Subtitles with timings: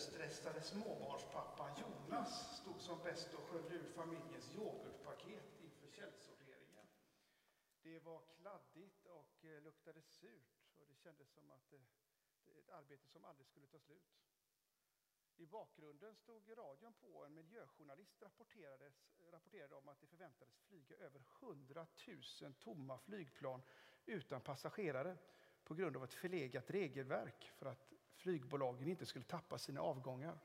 [0.00, 6.86] överstressade småbarnspappan Jonas stod som bäst och sköljde ur familjens yoghurtpaket inför källsorteringen.
[7.82, 11.78] Det var kladdigt och eh, luktade surt och det kändes som att eh,
[12.44, 14.20] det, det ett arbete som aldrig skulle ta slut.
[15.36, 18.92] I bakgrunden stod radion på och en miljöjournalist rapporterade,
[19.30, 21.86] rapporterade om att det förväntades flyga över 100
[22.42, 23.62] 000 tomma flygplan
[24.06, 25.18] utan passagerare
[25.64, 27.89] på grund av ett förlegat regelverk för att
[28.20, 30.38] flygbolagen inte skulle tappa sina avgångar.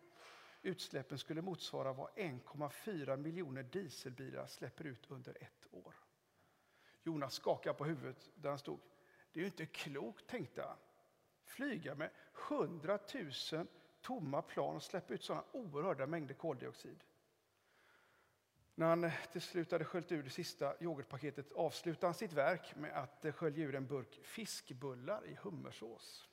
[0.61, 5.95] Utsläppen skulle motsvara vad 1,4 miljoner dieselbilar släpper ut under ett år.
[7.03, 8.79] Jonas skakade på huvudet där han stod.
[9.31, 10.77] Det är ju inte klokt, tänkte han.
[11.43, 12.09] Flyga med
[12.49, 12.99] 100
[13.51, 13.67] 000
[14.01, 17.03] tomma plan och släppa ut sådana oerhörda mängder koldioxid.
[18.76, 22.91] När han till slut hade sköljt ur det sista yoghurtpaketet avslutade han sitt verk med
[22.98, 26.29] att skölja ur en burk fiskbullar i hummersås.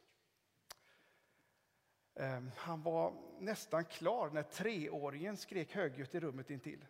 [2.22, 6.86] Ehm, han var nästan klar när treåringen skrek högljutt i rummet intill.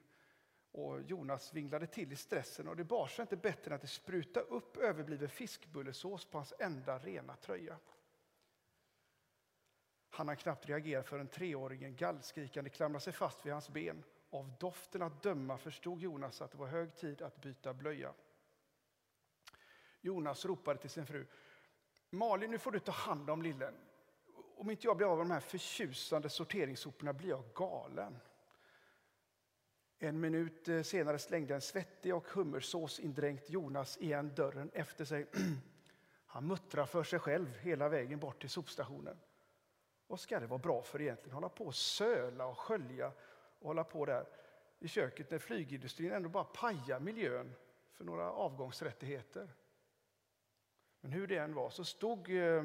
[0.72, 3.86] Och Jonas vinglade till i stressen och det bar sig inte bättre än att det
[3.86, 7.78] sprutade upp överbliven fiskbullesås på hans enda rena tröja.
[10.10, 14.04] Han hann knappt reagera förrän treåringen gallskrikande klamrade sig fast vid hans ben.
[14.30, 18.14] Av doften att döma förstod Jonas att det var hög tid att byta blöja.
[20.00, 21.26] Jonas ropade till sin fru.
[22.10, 23.74] Malin, nu får du ta hand om lillen.
[24.62, 28.18] Om inte jag blir av med de här förtjusande sorteringssoporna blir jag galen.
[29.98, 35.26] En minut eh, senare slängde en svettig och hummersåsindränkt Jonas igen dörren efter sig.
[36.26, 39.18] Han muttrar för sig själv hela vägen bort till sopstationen.
[40.06, 41.34] Vad ska det vara bra för egentligen?
[41.34, 43.12] Hålla på och söla och skölja
[43.58, 44.26] och hålla på där
[44.78, 47.54] i köket när flygindustrin ändå bara pajar miljön
[47.92, 49.54] för några avgångsrättigheter.
[51.00, 52.64] Men hur det än var så stod eh,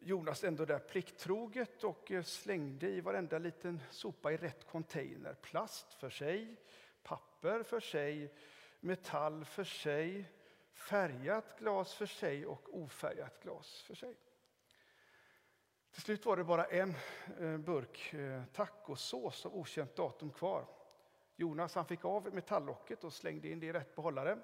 [0.00, 5.34] Jonas ändå där plikttroget och eh, slängde i varenda liten sopa i rätt container.
[5.34, 6.56] Plast för sig,
[7.02, 8.34] papper för sig,
[8.80, 10.24] metall för sig,
[10.72, 14.16] färgat glas för sig och ofärgat glas för sig.
[15.90, 16.94] Till slut var det bara en
[17.40, 20.66] eh, burk eh, tacosås av okänt datum kvar.
[21.36, 24.38] Jonas han fick av metalllocket och slängde in det i rätt behållare.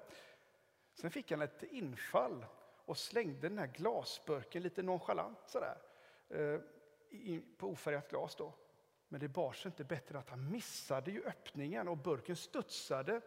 [0.93, 2.45] Sen fick han ett infall
[2.85, 5.77] och slängde den här glasburken lite nonchalant sådär,
[6.29, 6.59] eh,
[7.57, 8.35] på ofärgat glas.
[8.35, 8.53] Då.
[9.07, 13.21] Men det bar sig inte bättre att han missade ju öppningen och burken studsade,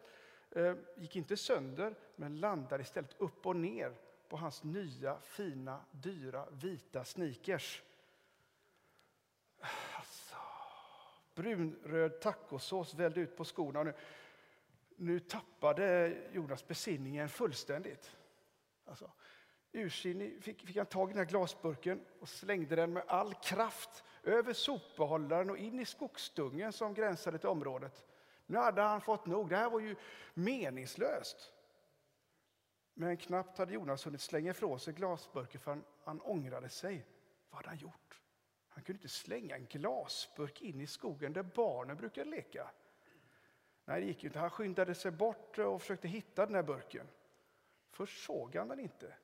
[0.51, 3.95] eh, gick inte sönder, men landade istället upp och ner
[4.29, 7.83] på hans nya, fina, dyra, vita sneakers.
[9.97, 10.37] Alltså,
[11.35, 13.83] brunröd tacosås vällde ut på skorna.
[13.83, 13.95] Nu,
[14.97, 18.17] nu tappade Jonas besinningen fullständigt.
[18.85, 19.11] Alltså,
[19.73, 24.05] ursinnig fick, fick han tag i den här glasburken och slängde den med all kraft
[24.23, 28.05] över sopbehållaren och in i skogsdungen som gränsade till området.
[28.47, 29.49] Nu hade han fått nog.
[29.49, 29.97] Det här var ju
[30.35, 31.53] meningslöst.
[32.95, 37.07] Men knappt hade Jonas hunnit slänga ifrån sig glasburken för han, han ångrade sig.
[37.51, 38.21] Vad hade han gjort?
[38.69, 42.71] Han kunde inte slänga en glasburk in i skogen där barnen brukar leka.
[43.85, 44.39] Nej, det gick inte.
[44.39, 47.09] Han skyndade sig bort och försökte hitta den här burken.
[47.91, 49.15] Först såg han den inte,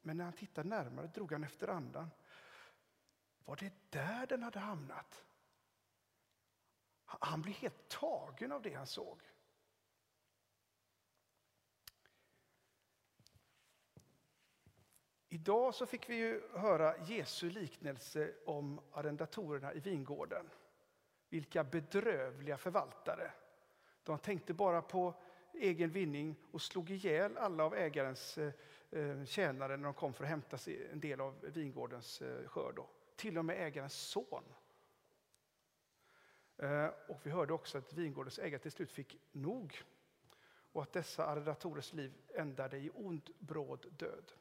[0.00, 2.10] men när han tittade närmare drog han efter andan.
[3.44, 5.24] Var det där den hade hamnat?
[7.04, 9.20] Han blev helt tagen av det han såg.
[15.28, 20.50] Idag så fick vi ju höra Jesu liknelse om arrendatorerna i vingården.
[21.28, 23.32] Vilka bedrövliga förvaltare.
[24.02, 25.14] De tänkte bara på
[25.52, 28.52] egen vinning och slog ihjäl alla av ägarens eh,
[28.90, 30.58] Eh, tjänare när de kom för att hämta
[30.92, 32.80] en del av vingårdens eh, skörd.
[33.16, 34.44] Till och med ägarens son.
[36.56, 39.82] Eh, och vi hörde också att vingårdens ägare till slut fick nog
[40.72, 44.32] och att dessa arrendatorers liv ändade i ond bråd död.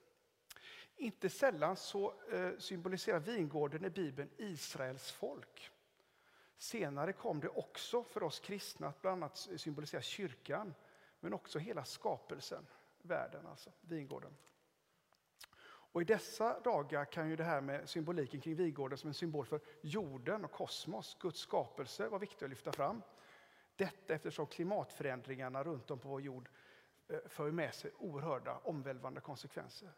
[0.96, 2.14] Inte sällan så
[2.58, 5.72] symboliserar vingården i Bibeln Israels folk.
[6.58, 10.74] Senare kom det också för oss kristna att bland annat symbolisera kyrkan,
[11.20, 12.68] men också hela skapelsen,
[13.06, 14.38] världen alltså, vingården.
[15.96, 19.46] Och I dessa dagar kan ju det här med symboliken kring vingården som en symbol
[19.46, 23.02] för jorden och kosmos, Guds skapelse, vara viktigt att lyfta fram.
[23.76, 26.50] Detta eftersom klimatförändringarna runt om på vår jord
[27.08, 29.94] eh, för med sig oerhörda omvälvande konsekvenser.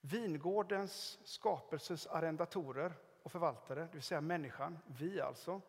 [0.00, 5.60] Vingårdens skapelses arrendatorer och förvaltare, det vill säga människan, vi alltså,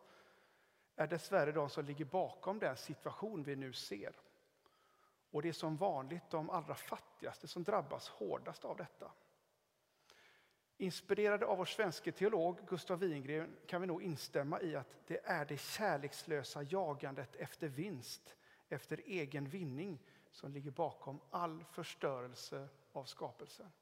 [0.96, 4.14] är dessvärre de som ligger bakom den situation vi nu ser.
[5.32, 9.12] Och det är som vanligt de allra fattigaste som drabbas hårdast av detta.
[10.76, 15.44] Inspirerade av vår svenske teolog Gustav Wingren kan vi nog instämma i att det är
[15.44, 18.36] det kärlekslösa jagandet efter vinst,
[18.68, 19.98] efter egen vinning,
[20.30, 23.72] som ligger bakom all förstörelse av skapelsen.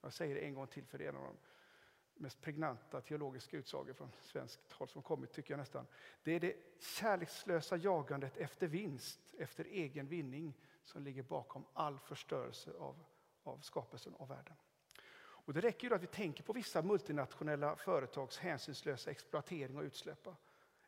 [0.00, 1.08] Jag säger det en gång till för er.
[1.08, 1.36] en av de
[2.18, 5.86] mest pregnanta teologiska utsagor från svenskt håll som kommit, tycker jag nästan.
[6.22, 10.54] Det är det kärlekslösa jagandet efter vinst, efter egen vinning,
[10.84, 13.04] som ligger bakom all förstörelse av,
[13.42, 14.54] av skapelsen och världen.
[15.20, 20.28] Och det räcker ju att vi tänker på vissa multinationella företags hänsynslösa exploatering och utsläpp.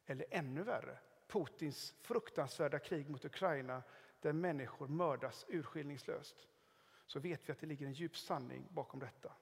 [0.06, 3.82] Eller ännu värre, Putins fruktansvärda krig mot Ukraina
[4.21, 6.49] där människor mördas urskillningslöst.
[7.06, 9.32] Så vet vi att det ligger en djup sanning bakom detta.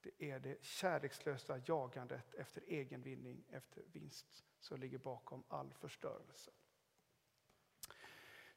[0.00, 6.50] Det är det kärlekslösa jagandet efter egen vinning, efter vinst, som ligger bakom all förstörelse.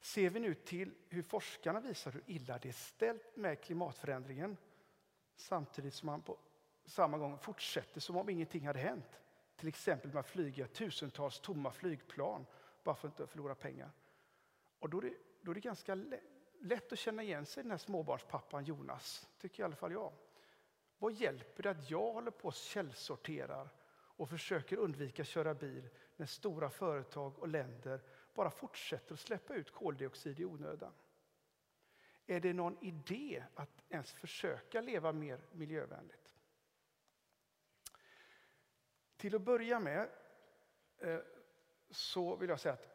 [0.00, 4.56] Ser vi nu till hur forskarna visar hur illa det är ställt med klimatförändringen
[5.36, 6.38] samtidigt som man på
[6.84, 9.20] samma gång fortsätter som om ingenting hade hänt.
[9.56, 12.46] Till exempel med att flyga tusentals tomma flygplan
[12.82, 13.90] bara för att inte förlora pengar.
[14.78, 15.94] Och då är det, då är det ganska
[16.60, 20.12] lätt att känna igen sig i den här småbarnspappan Jonas, tycker i alla fall jag.
[21.02, 25.88] Vad hjälper det att jag håller på och källsorterar och försöker undvika att köra bil
[26.16, 28.00] när stora företag och länder
[28.34, 30.92] bara fortsätter att släppa ut koldioxid i onödan?
[32.26, 36.34] Är det någon idé att ens försöka leva mer miljövänligt?
[39.16, 40.08] Till att börja med
[40.98, 41.20] eh,
[41.90, 42.88] så vill jag säga att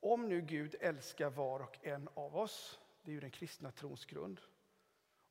[0.00, 4.04] om nu Gud älskar var och en av oss, det är ju den kristna trons
[4.04, 4.40] grund,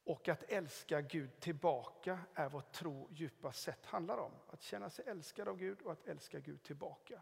[0.04, 4.32] och att älska Gud tillbaka är vad tro djupast sett handlar om.
[4.48, 7.22] Att känna sig älskad av Gud och att älska Gud tillbaka.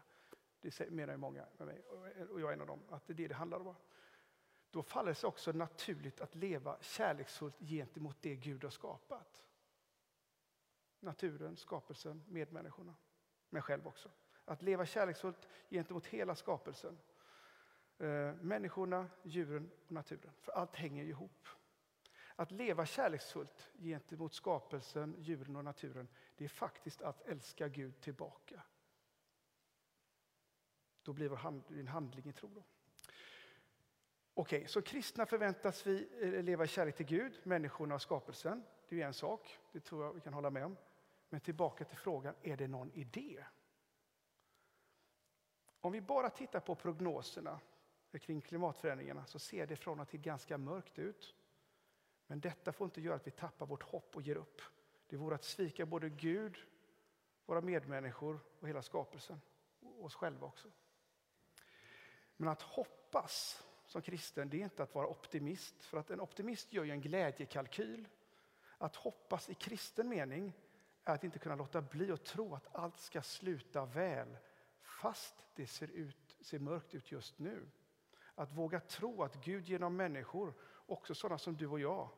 [0.60, 1.82] Det menar ju många med mig,
[2.30, 3.74] och jag är en av dem, att det är det det handlar om.
[4.70, 9.46] Då faller det sig också naturligt att leva kärleksfullt gentemot det Gud har skapat.
[11.00, 12.94] Naturen, skapelsen, medmänniskorna,
[13.50, 14.10] mig själv också.
[14.44, 16.98] Att leva kärleksfullt gentemot hela skapelsen.
[17.98, 20.32] Eh, människorna, djuren och naturen.
[20.40, 21.48] För allt hänger ihop.
[22.36, 28.62] Att leva kärleksfullt gentemot skapelsen, djuren och naturen, det är faktiskt att älska Gud tillbaka.
[31.02, 32.48] Då blir det en handling i tro.
[32.48, 32.62] Då.
[34.34, 38.64] Okej, så kristna förväntas vi eh, leva i kärlek till Gud, människorna och skapelsen.
[38.88, 40.76] Det är en sak, det tror jag vi kan hålla med om.
[41.28, 43.44] Men tillbaka till frågan, är det någon idé?
[45.80, 47.60] Om vi bara tittar på prognoserna
[48.20, 51.34] kring klimatförändringarna så ser det från och till ganska mörkt ut.
[52.32, 54.62] Men detta får inte göra att vi tappar vårt hopp och ger upp.
[55.08, 56.58] Det vore att svika både Gud,
[57.46, 59.40] våra medmänniskor och hela skapelsen.
[59.80, 60.68] Och oss själva också.
[62.36, 65.84] Men att hoppas som kristen, det är inte att vara optimist.
[65.84, 68.08] För att en optimist gör ju en glädjekalkyl.
[68.78, 70.52] Att hoppas i kristen mening
[71.04, 74.36] är att inte kunna låta bli att tro att allt ska sluta väl
[74.82, 77.68] fast det ser, ut, ser mörkt ut just nu.
[78.34, 80.54] Att våga tro att Gud genom människor,
[80.86, 82.08] också sådana som du och jag,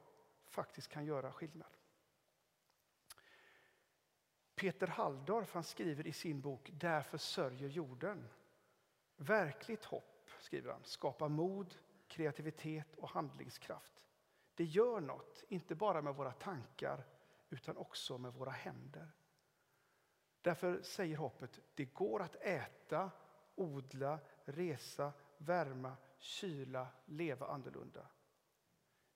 [0.55, 1.77] faktiskt kan göra skillnad.
[4.55, 8.29] Peter Halldorf han skriver i sin bok Därför sörjer jorden.
[9.17, 11.75] Verkligt hopp, skriver han, skapar mod,
[12.09, 13.93] kreativitet och handlingskraft.
[14.55, 17.05] Det gör något, inte bara med våra tankar
[17.51, 19.13] utan också med våra händer.
[20.41, 23.11] Därför säger hoppet, det går att äta,
[23.55, 28.07] odla, resa, värma, kyla, leva annorlunda.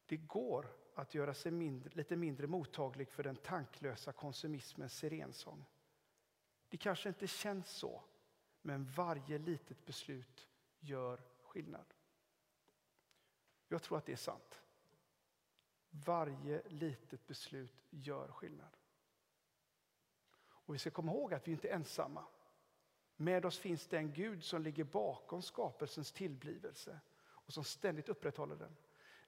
[0.09, 5.65] Det går att göra sig mindre, lite mindre mottaglig för den tanklösa konsumismens sirensång.
[6.69, 8.03] Det kanske inte känns så,
[8.63, 10.49] men varje litet beslut
[10.81, 11.95] gör skillnad.
[13.69, 14.63] Jag tror att det är sant.
[15.91, 18.77] Varje litet beslut gör skillnad.
[20.41, 22.25] Och Vi ska komma ihåg att vi inte är ensamma.
[23.17, 28.77] Med oss finns den Gud som ligger bakom skapelsens tillblivelse och som ständigt upprätthåller den.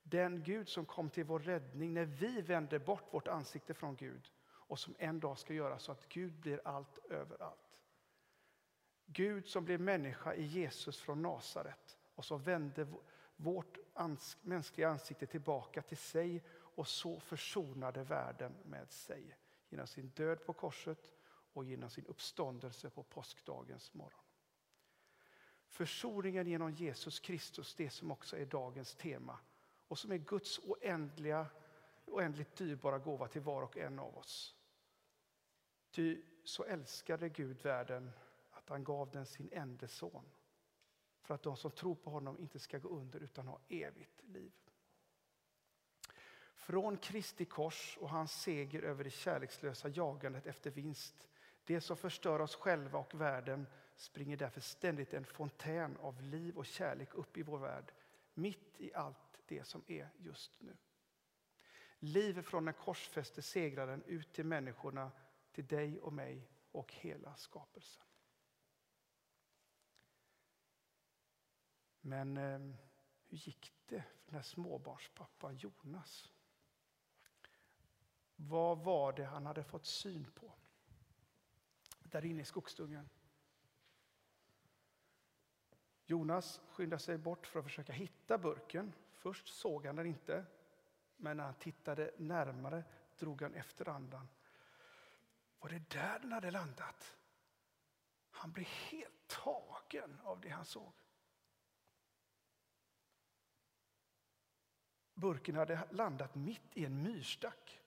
[0.03, 4.31] Den Gud som kom till vår räddning när vi vände bort vårt ansikte från Gud
[4.43, 7.81] och som en dag ska göra så att Gud blir allt överallt.
[9.07, 12.87] Gud som blev människa i Jesus från Nasaret och som vände
[13.37, 19.37] vårt ans mänskliga ansikte tillbaka till sig och så försonade världen med sig
[19.69, 21.13] genom sin död på korset
[21.53, 24.25] och genom sin uppståndelse på påskdagens morgon.
[25.67, 29.39] Försoningen genom Jesus Kristus, det som också är dagens tema
[29.91, 31.47] och som är Guds oändliga,
[32.07, 34.55] oändligt dyrbara gåva till var och en av oss.
[35.91, 38.11] Ty så älskade Gud världen
[38.51, 40.25] att han gav den sin enda son
[41.21, 44.53] för att de som tror på honom inte ska gå under utan ha evigt liv.
[46.55, 51.29] Från Kristi kors och hans seger över det kärlekslösa jagandet efter vinst,
[51.65, 53.67] det som förstör oss själva och världen,
[53.97, 57.93] springer därför ständigt en fontän av liv och kärlek upp i vår värld,
[58.35, 60.77] mitt i allt det som är just nu.
[61.99, 65.13] Liv från den korsfäste segraren ut till människorna,
[65.53, 68.05] till dig och mig och hela skapelsen.
[72.01, 72.59] Men eh,
[73.27, 76.33] hur gick det för den här småbarnspappan Jonas?
[78.37, 80.53] Vad var det han hade fått syn på
[82.03, 83.09] där inne i skogsdungen?
[86.11, 88.93] Jonas skyndar sig bort för att försöka hitta burken.
[89.21, 90.45] Först såg han den inte,
[91.17, 92.85] men när han tittade närmare
[93.19, 94.29] drog han efter andan.
[95.59, 97.17] Var det där den hade landat?
[98.31, 100.93] Han blev helt tagen av det han såg.
[105.15, 107.81] Burken hade landat mitt i en myrstack.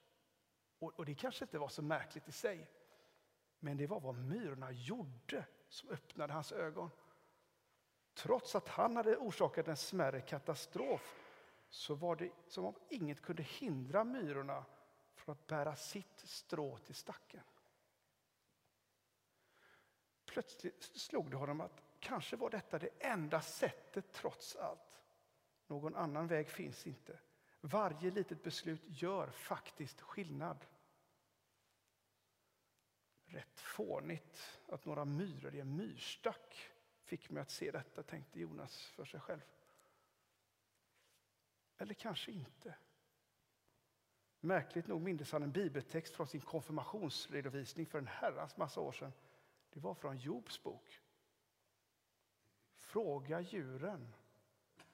[0.79, 2.71] Och, det kanske inte var så märkligt i sig.
[3.59, 6.89] Men det var vad myrorna gjorde som öppnade hans ögon.
[8.13, 11.22] Trots att han hade orsakat en smärre katastrof
[11.73, 14.65] så var det som om inget kunde hindra myrorna
[15.15, 17.43] från att bära sitt strå till stacken.
[20.25, 25.03] Plötsligt slog det honom att kanske var detta det enda sättet trots allt.
[25.67, 27.19] Någon annan väg finns inte.
[27.61, 30.65] Varje litet beslut gör faktiskt skillnad.
[33.25, 36.71] Rätt fånigt att några myror i en myrstack
[37.03, 39.41] fick mig att se detta, tänkte Jonas för sig själv.
[41.77, 42.75] Eller kanske inte.
[44.39, 49.13] Märkligt nog mindes han en bibeltext från sin konfirmationsredovisning för en herrans massa år sedan.
[49.69, 51.01] Det var från Jobs bok.
[52.75, 54.13] Fråga djuren.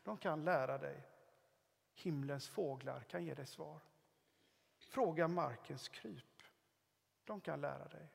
[0.03, 1.07] De kan lära dig.
[1.93, 3.79] Himlens fåglar kan ge dig svar.
[4.77, 6.43] Fråga markens kryp.
[7.23, 8.07] De kan lära dig.